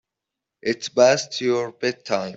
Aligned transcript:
It's 0.63 0.89
past 0.89 1.39
your 1.41 1.73
bedtime. 1.73 2.29